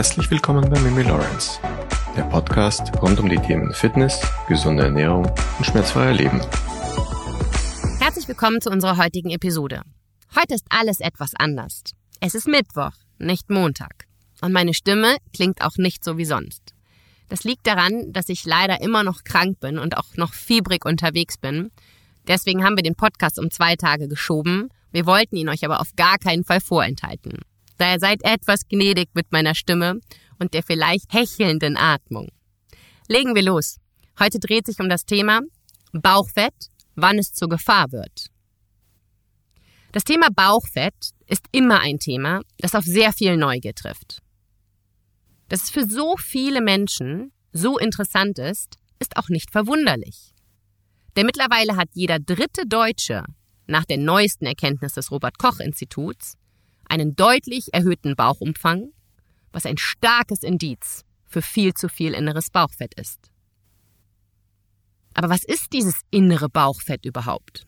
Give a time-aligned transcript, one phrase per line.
[0.00, 1.60] Herzlich willkommen bei Mimi Lawrence,
[2.16, 5.26] der Podcast rund um die Themen Fitness, gesunde Ernährung
[5.58, 6.40] und schmerzfreier Leben.
[7.98, 9.82] Herzlich willkommen zu unserer heutigen Episode.
[10.34, 11.82] Heute ist alles etwas anders.
[12.18, 14.06] Es ist Mittwoch, nicht Montag.
[14.40, 16.72] Und meine Stimme klingt auch nicht so wie sonst.
[17.28, 21.36] Das liegt daran, dass ich leider immer noch krank bin und auch noch fiebrig unterwegs
[21.36, 21.72] bin.
[22.26, 24.70] Deswegen haben wir den Podcast um zwei Tage geschoben.
[24.92, 27.40] Wir wollten ihn euch aber auf gar keinen Fall vorenthalten.
[27.80, 30.00] Daher seid etwas gnädig mit meiner Stimme
[30.38, 32.28] und der vielleicht hechelnden Atmung.
[33.08, 33.78] Legen wir los.
[34.18, 35.40] Heute dreht sich um das Thema
[35.92, 36.52] Bauchfett,
[36.94, 38.26] wann es zur Gefahr wird.
[39.92, 40.94] Das Thema Bauchfett
[41.26, 44.20] ist immer ein Thema, das auf sehr viel Neugier trifft.
[45.48, 50.34] Dass es für so viele Menschen so interessant ist, ist auch nicht verwunderlich.
[51.16, 53.24] Denn mittlerweile hat jeder dritte Deutsche
[53.66, 56.36] nach den neuesten Erkenntnissen des Robert Koch Instituts
[56.90, 58.92] einen deutlich erhöhten Bauchumfang,
[59.52, 63.30] was ein starkes Indiz für viel zu viel inneres Bauchfett ist.
[65.14, 67.66] Aber was ist dieses innere Bauchfett überhaupt?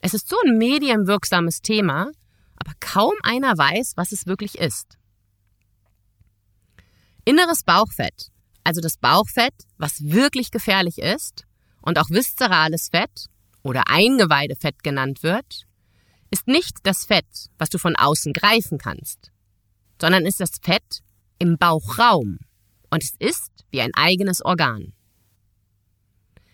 [0.00, 2.10] Es ist so ein medienwirksames Thema,
[2.56, 4.98] aber kaum einer weiß, was es wirklich ist.
[7.24, 8.30] Inneres Bauchfett,
[8.64, 11.44] also das Bauchfett, was wirklich gefährlich ist
[11.82, 13.26] und auch viszerales Fett
[13.62, 15.66] oder Eingeweidefett genannt wird,
[16.30, 17.26] ist nicht das Fett,
[17.58, 19.30] was du von außen greifen kannst,
[20.00, 21.02] sondern ist das Fett
[21.38, 22.38] im Bauchraum
[22.90, 24.92] und es ist wie ein eigenes Organ.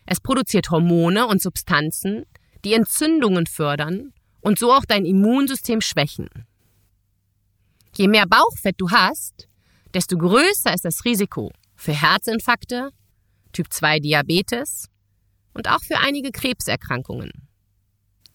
[0.06, 2.24] Es produziert Hormone und Substanzen,
[2.64, 6.28] die Entzündungen fördern und so auch dein Immunsystem schwächen.
[7.94, 9.48] Je mehr Bauchfett du hast,
[9.94, 12.90] desto größer ist das Risiko für Herzinfarkte,
[13.52, 14.88] Typ 2 Diabetes
[15.52, 17.48] und auch für einige Krebserkrankungen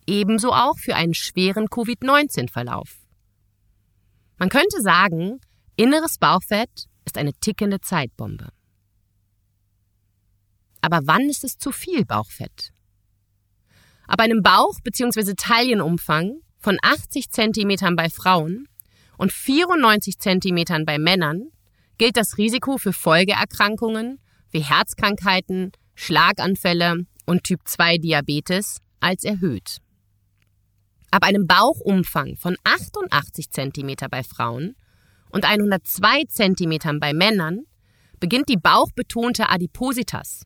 [0.08, 2.98] ebenso auch für einen schweren Covid-19-Verlauf.
[4.38, 5.40] Man könnte sagen,
[5.76, 8.50] inneres Bauchfett ist eine tickende Zeitbombe.
[10.82, 12.72] Aber wann ist es zu viel Bauchfett?
[14.08, 15.34] Ab einem Bauch- bzw.
[15.36, 18.68] Taillenumfang von 80 cm bei Frauen
[19.18, 21.50] und 94 cm bei Männern
[21.98, 24.20] gilt das Risiko für Folgeerkrankungen
[24.52, 29.80] wie Herzkrankheiten, Schlaganfälle und Typ 2 Diabetes als erhöht.
[31.18, 34.76] Ab einem Bauchumfang von 88 cm bei Frauen
[35.32, 37.64] und 102 cm bei Männern
[38.20, 40.44] beginnt die bauchbetonte Adipositas,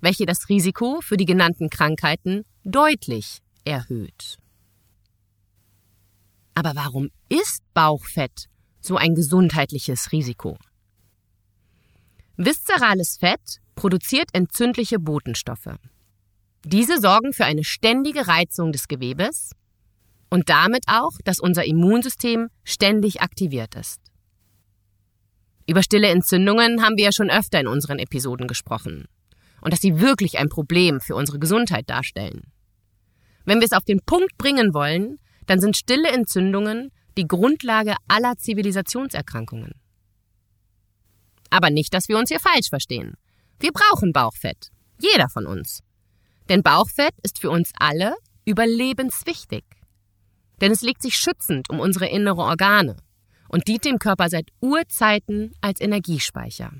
[0.00, 4.36] welche das Risiko für die genannten Krankheiten deutlich erhöht.
[6.54, 8.46] Aber warum ist Bauchfett
[8.80, 10.56] so ein gesundheitliches Risiko?
[12.36, 15.74] Viszerales Fett produziert entzündliche Botenstoffe.
[16.64, 19.50] Diese sorgen für eine ständige Reizung des Gewebes
[20.30, 24.00] und damit auch, dass unser Immunsystem ständig aktiviert ist.
[25.68, 29.06] Über stille Entzündungen haben wir ja schon öfter in unseren Episoden gesprochen
[29.60, 32.52] und dass sie wirklich ein Problem für unsere Gesundheit darstellen.
[33.44, 38.36] Wenn wir es auf den Punkt bringen wollen, dann sind stille Entzündungen die Grundlage aller
[38.36, 39.72] Zivilisationserkrankungen.
[41.50, 43.14] Aber nicht, dass wir uns hier falsch verstehen.
[43.58, 44.70] Wir brauchen Bauchfett.
[45.00, 45.82] Jeder von uns.
[46.48, 48.14] Denn Bauchfett ist für uns alle
[48.44, 49.64] überlebenswichtig.
[50.60, 52.96] Denn es legt sich schützend um unsere innere Organe
[53.48, 56.72] und dient dem Körper seit Urzeiten als Energiespeicher.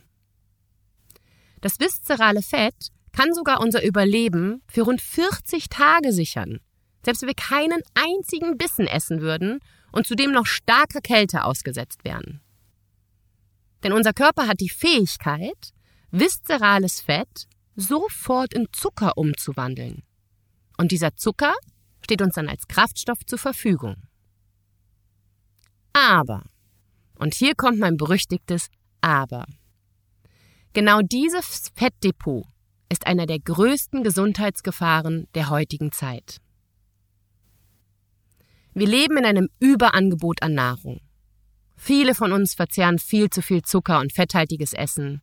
[1.60, 6.60] Das viszerale Fett kann sogar unser Überleben für rund 40 Tage sichern,
[7.04, 9.60] selbst wenn wir keinen einzigen Bissen essen würden
[9.92, 12.40] und zudem noch starker Kälte ausgesetzt wären.
[13.82, 15.72] Denn unser Körper hat die Fähigkeit,
[16.10, 20.02] viszerales Fett sofort in Zucker umzuwandeln.
[20.76, 21.54] Und dieser Zucker
[22.06, 23.96] steht uns dann als Kraftstoff zur Verfügung.
[25.92, 26.44] Aber,
[27.18, 28.68] und hier kommt mein berüchtigtes
[29.00, 29.44] Aber.
[30.72, 32.44] Genau dieses Fettdepot
[32.88, 36.36] ist einer der größten Gesundheitsgefahren der heutigen Zeit.
[38.72, 41.00] Wir leben in einem Überangebot an Nahrung.
[41.74, 45.22] Viele von uns verzehren viel zu viel Zucker und fetthaltiges Essen.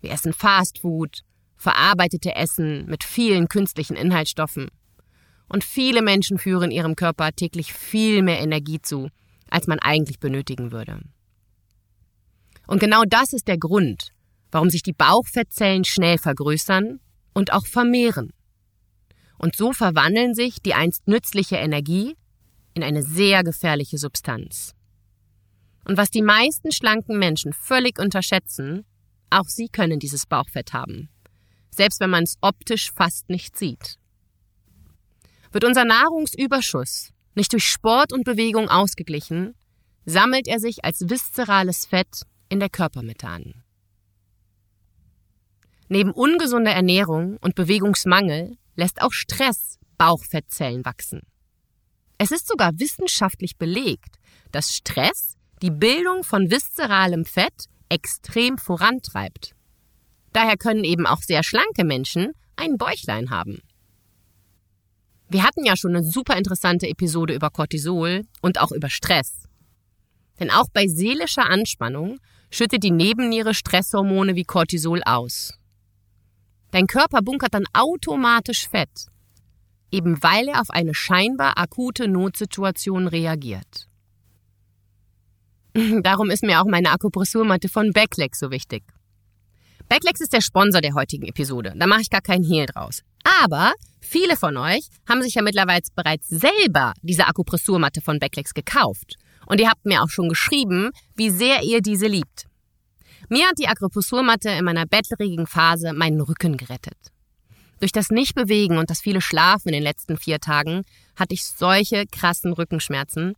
[0.00, 1.20] Wir essen Fastfood,
[1.56, 4.70] verarbeitete Essen mit vielen künstlichen Inhaltsstoffen
[5.48, 9.08] und viele Menschen führen ihrem Körper täglich viel mehr Energie zu,
[9.50, 11.00] als man eigentlich benötigen würde.
[12.66, 14.12] Und genau das ist der Grund,
[14.50, 17.00] warum sich die Bauchfettzellen schnell vergrößern
[17.32, 18.32] und auch vermehren.
[19.38, 22.16] Und so verwandeln sich die einst nützliche Energie
[22.74, 24.74] in eine sehr gefährliche Substanz.
[25.84, 28.84] Und was die meisten schlanken Menschen völlig unterschätzen,
[29.30, 31.08] auch sie können dieses Bauchfett haben,
[31.70, 33.98] selbst wenn man es optisch fast nicht sieht.
[35.52, 39.54] Wird unser Nahrungsüberschuss nicht durch Sport und Bewegung ausgeglichen,
[40.04, 43.62] sammelt er sich als viszerales Fett in der Körpermethan.
[45.88, 51.22] Neben ungesunder Ernährung und Bewegungsmangel lässt auch Stress Bauchfettzellen wachsen.
[52.18, 54.16] Es ist sogar wissenschaftlich belegt,
[54.52, 59.54] dass Stress die Bildung von viszeralem Fett extrem vorantreibt.
[60.32, 63.60] Daher können eben auch sehr schlanke Menschen ein Bäuchlein haben.
[65.28, 69.48] Wir hatten ja schon eine super interessante Episode über Cortisol und auch über Stress.
[70.38, 72.18] Denn auch bei seelischer Anspannung
[72.50, 75.54] schüttet die Nebenniere Stresshormone wie Cortisol aus.
[76.70, 79.06] Dein Körper bunkert dann automatisch Fett,
[79.90, 83.88] eben weil er auf eine scheinbar akute Notsituation reagiert.
[86.02, 88.82] Darum ist mir auch meine Akupressurmatte von Backlex so wichtig.
[89.88, 93.02] Backlex ist der Sponsor der heutigen Episode, da mache ich gar keinen Hehl draus.
[93.42, 99.14] Aber viele von euch haben sich ja mittlerweile bereits selber diese Akupressurmatte von Backlex gekauft.
[99.46, 102.46] Und ihr habt mir auch schon geschrieben, wie sehr ihr diese liebt.
[103.28, 106.98] Mir hat die Akupressurmatte in meiner bettlerigen Phase meinen Rücken gerettet.
[107.78, 110.82] Durch das Nichtbewegen und das viele Schlafen in den letzten vier Tagen
[111.14, 113.34] hatte ich solche krassen Rückenschmerzen.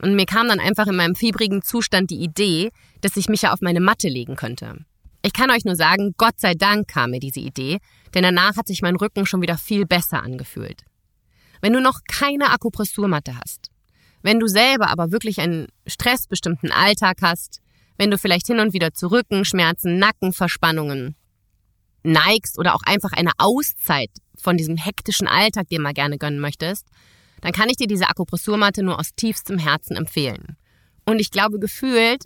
[0.00, 2.70] Und mir kam dann einfach in meinem fiebrigen Zustand die Idee,
[3.02, 4.84] dass ich mich ja auf meine Matte legen könnte.
[5.22, 7.78] Ich kann euch nur sagen, Gott sei Dank kam mir diese Idee,
[8.14, 10.84] denn danach hat sich mein Rücken schon wieder viel besser angefühlt.
[11.60, 13.70] Wenn du noch keine Akupressurmatte hast,
[14.22, 17.60] wenn du selber aber wirklich einen stressbestimmten Alltag hast,
[17.98, 21.14] wenn du vielleicht hin und wieder zu Rückenschmerzen, Nackenverspannungen
[22.02, 26.88] neigst oder auch einfach eine Auszeit von diesem hektischen Alltag dir mal gerne gönnen möchtest,
[27.42, 30.56] dann kann ich dir diese Akupressurmatte nur aus tiefstem Herzen empfehlen.
[31.04, 32.24] Und ich glaube gefühlt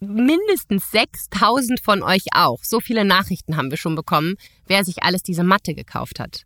[0.00, 2.62] mindestens 6000 von euch auch.
[2.62, 4.36] So viele Nachrichten haben wir schon bekommen,
[4.66, 6.44] wer sich alles diese Matte gekauft hat.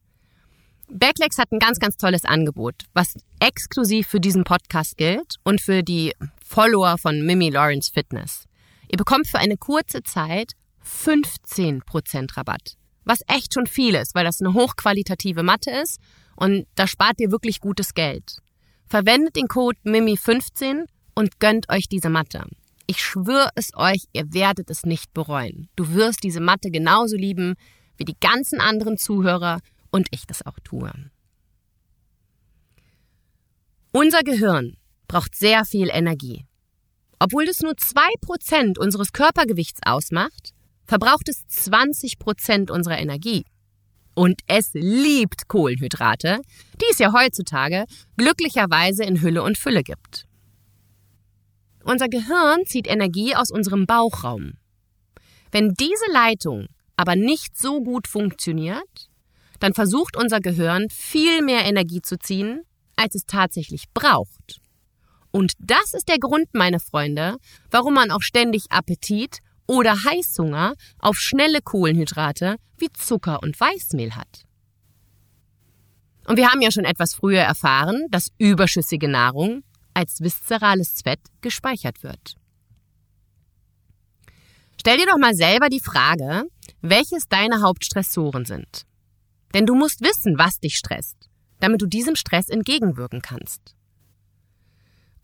[0.90, 5.82] Backlegs hat ein ganz, ganz tolles Angebot, was exklusiv für diesen Podcast gilt und für
[5.82, 8.44] die Follower von Mimi Lawrence Fitness.
[8.90, 10.52] Ihr bekommt für eine kurze Zeit
[10.82, 16.00] 15% Rabatt, was echt schon viel ist, weil das eine hochqualitative Matte ist
[16.36, 18.38] und da spart ihr wirklich gutes Geld.
[18.86, 22.44] Verwendet den Code MIMI15 und gönnt euch diese Matte.
[22.90, 25.68] Ich schwöre es euch, ihr werdet es nicht bereuen.
[25.76, 27.54] Du wirst diese Matte genauso lieben
[27.98, 30.90] wie die ganzen anderen Zuhörer und ich das auch tue.
[33.92, 36.46] Unser Gehirn braucht sehr viel Energie.
[37.18, 40.54] Obwohl es nur zwei Prozent unseres Körpergewichts ausmacht,
[40.86, 43.44] verbraucht es 20 Prozent unserer Energie.
[44.14, 46.40] Und es liebt Kohlenhydrate,
[46.80, 47.84] die es ja heutzutage
[48.16, 50.27] glücklicherweise in Hülle und Fülle gibt.
[51.84, 54.54] Unser Gehirn zieht Energie aus unserem Bauchraum.
[55.50, 56.66] Wenn diese Leitung
[56.96, 59.08] aber nicht so gut funktioniert,
[59.60, 62.62] dann versucht unser Gehirn viel mehr Energie zu ziehen,
[62.96, 64.60] als es tatsächlich braucht.
[65.30, 67.36] Und das ist der Grund, meine Freunde,
[67.70, 74.44] warum man auch ständig Appetit oder Heißhunger auf schnelle Kohlenhydrate wie Zucker und Weißmehl hat.
[76.26, 79.62] Und wir haben ja schon etwas früher erfahren, dass überschüssige Nahrung
[79.98, 82.36] als viszerales Fett gespeichert wird.
[84.80, 86.44] Stell dir doch mal selber die Frage,
[86.80, 88.86] welches deine Hauptstressoren sind.
[89.54, 91.16] Denn du musst wissen, was dich stresst,
[91.58, 93.74] damit du diesem Stress entgegenwirken kannst.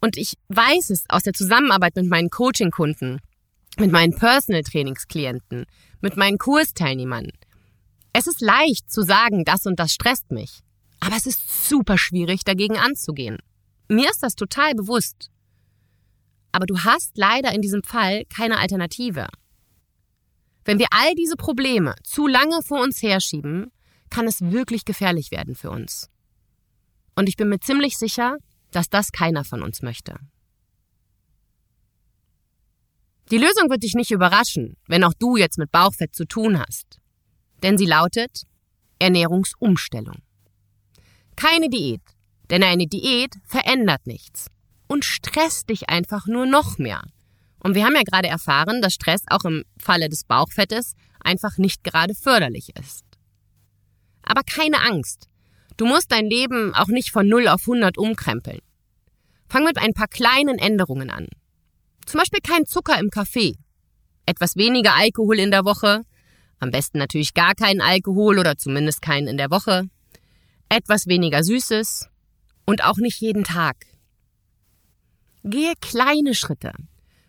[0.00, 3.20] Und ich weiß es aus der Zusammenarbeit mit meinen Coaching-Kunden,
[3.78, 5.66] mit meinen Personal Trainingsklienten,
[6.00, 7.28] mit meinen Kursteilnehmern.
[8.12, 10.62] Es ist leicht zu sagen, das und das stresst mich.
[10.98, 13.38] Aber es ist super schwierig, dagegen anzugehen.
[13.88, 15.30] Mir ist das total bewusst.
[16.52, 19.26] Aber du hast leider in diesem Fall keine Alternative.
[20.64, 23.70] Wenn wir all diese Probleme zu lange vor uns herschieben,
[24.08, 26.08] kann es wirklich gefährlich werden für uns.
[27.16, 28.38] Und ich bin mir ziemlich sicher,
[28.70, 30.16] dass das keiner von uns möchte.
[33.30, 37.00] Die Lösung wird dich nicht überraschen, wenn auch du jetzt mit Bauchfett zu tun hast.
[37.62, 38.44] Denn sie lautet
[38.98, 40.22] Ernährungsumstellung.
[41.36, 42.02] Keine Diät,
[42.50, 44.46] denn eine Diät verändert nichts
[44.86, 47.02] und stresst dich einfach nur noch mehr.
[47.58, 51.82] Und wir haben ja gerade erfahren, dass Stress auch im Falle des Bauchfettes einfach nicht
[51.82, 53.04] gerade förderlich ist.
[54.22, 55.28] Aber keine Angst.
[55.76, 58.60] Du musst dein Leben auch nicht von 0 auf 100 umkrempeln.
[59.48, 61.26] Fang mit ein paar kleinen Änderungen an.
[62.06, 63.56] Zum Beispiel kein Zucker im Kaffee.
[64.26, 66.02] Etwas weniger Alkohol in der Woche.
[66.60, 69.88] Am besten natürlich gar keinen Alkohol oder zumindest keinen in der Woche.
[70.68, 72.08] Etwas weniger Süßes.
[72.66, 73.86] Und auch nicht jeden Tag.
[75.44, 76.72] Gehe kleine Schritte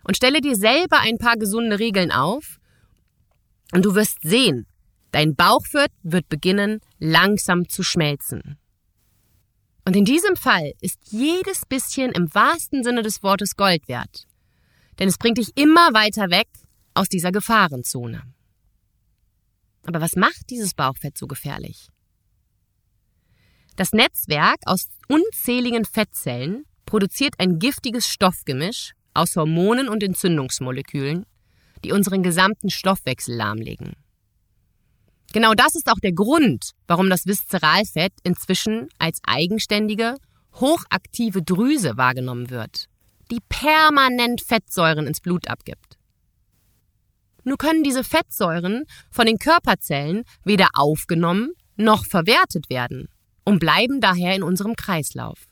[0.03, 2.59] und stelle dir selber ein paar gesunde Regeln auf.
[3.73, 4.67] Und du wirst sehen,
[5.11, 8.57] dein Bauchwirt wird beginnen, langsam zu schmelzen.
[9.85, 14.25] Und in diesem Fall ist jedes bisschen im wahrsten Sinne des Wortes Gold wert.
[14.97, 16.47] Denn es bringt dich immer weiter weg
[16.93, 18.23] aus dieser Gefahrenzone.
[19.83, 21.89] Aber was macht dieses Bauchfett so gefährlich?
[23.75, 31.25] Das Netzwerk aus unzähligen Fettzellen produziert ein giftiges Stoffgemisch aus Hormonen und Entzündungsmolekülen,
[31.83, 33.93] die unseren gesamten Stoffwechsel lahmlegen.
[35.33, 40.15] Genau das ist auch der Grund, warum das Viszeralfett inzwischen als eigenständige,
[40.53, 42.85] hochaktive Drüse wahrgenommen wird,
[43.29, 45.97] die permanent Fettsäuren ins Blut abgibt.
[47.43, 53.09] Nur können diese Fettsäuren von den Körperzellen weder aufgenommen noch verwertet werden
[53.45, 55.47] und bleiben daher in unserem Kreislauf.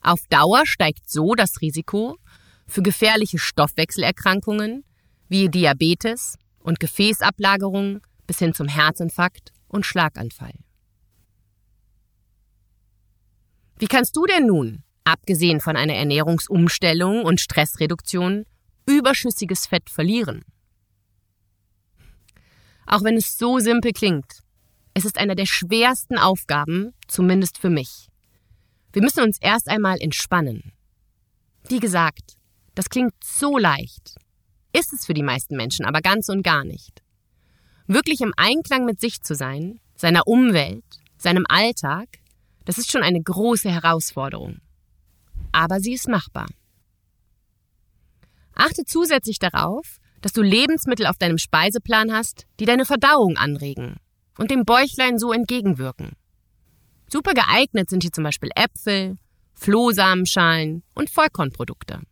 [0.00, 2.16] Auf Dauer steigt so das Risiko
[2.66, 4.84] für gefährliche Stoffwechselerkrankungen
[5.28, 10.54] wie Diabetes und Gefäßablagerungen bis hin zum Herzinfarkt und Schlaganfall.
[13.78, 18.44] Wie kannst du denn nun, abgesehen von einer Ernährungsumstellung und Stressreduktion,
[18.86, 20.44] überschüssiges Fett verlieren?
[22.86, 24.45] Auch wenn es so simpel klingt,
[24.96, 28.08] es ist eine der schwersten Aufgaben, zumindest für mich.
[28.94, 30.72] Wir müssen uns erst einmal entspannen.
[31.68, 32.38] Wie gesagt,
[32.74, 34.16] das klingt so leicht,
[34.72, 37.02] ist es für die meisten Menschen aber ganz und gar nicht.
[37.86, 40.86] Wirklich im Einklang mit sich zu sein, seiner Umwelt,
[41.18, 42.08] seinem Alltag,
[42.64, 44.62] das ist schon eine große Herausforderung.
[45.52, 46.46] Aber sie ist machbar.
[48.54, 54.00] Achte zusätzlich darauf, dass du Lebensmittel auf deinem Speiseplan hast, die deine Verdauung anregen
[54.38, 56.12] und dem Bäuchlein so entgegenwirken.
[57.08, 59.16] Super geeignet sind hier zum Beispiel Äpfel,
[59.54, 62.02] Flohsamenschalen und Vollkornprodukte.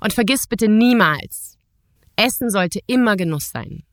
[0.00, 1.58] Und vergiss bitte niemals,
[2.16, 3.84] Essen sollte immer Genuss sein.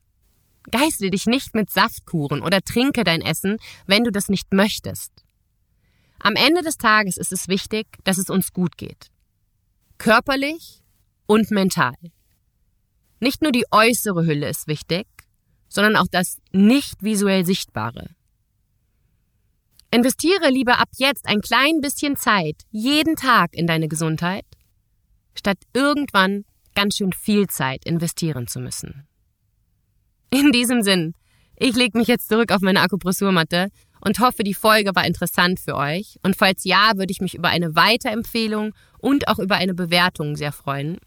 [0.70, 3.56] Geißle dich nicht mit Saftkuren oder trinke dein Essen,
[3.86, 5.24] wenn du das nicht möchtest.
[6.20, 9.10] Am Ende des Tages ist es wichtig, dass es uns gut geht.
[9.98, 10.82] Körperlich
[11.26, 11.94] und mental.
[13.18, 15.06] Nicht nur die äußere Hülle ist wichtig,
[15.72, 18.10] sondern auch das nicht visuell Sichtbare.
[19.90, 24.46] Investiere lieber ab jetzt ein klein bisschen Zeit jeden Tag in deine Gesundheit,
[25.34, 29.06] statt irgendwann ganz schön viel Zeit investieren zu müssen.
[30.30, 31.14] In diesem Sinn,
[31.56, 33.68] ich lege mich jetzt zurück auf meine Akupressurmatte
[34.00, 36.18] und hoffe, die Folge war interessant für euch.
[36.22, 40.52] Und falls ja, würde ich mich über eine Weiterempfehlung und auch über eine Bewertung sehr
[40.52, 40.98] freuen.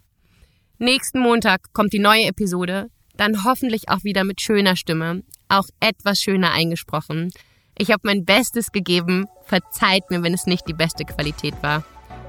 [0.78, 6.20] Nächsten Montag kommt die neue Episode, dann hoffentlich auch wieder mit schöner Stimme, auch etwas
[6.20, 7.32] schöner eingesprochen.
[7.78, 11.84] Ich habe mein Bestes gegeben, verzeiht mir, wenn es nicht die beste Qualität war.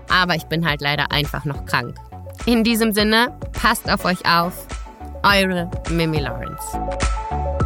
[0.09, 1.97] Aber ich bin halt leider einfach noch krank.
[2.47, 4.67] In diesem Sinne, passt auf euch auf.
[5.23, 7.66] Eure Mimi Lawrence.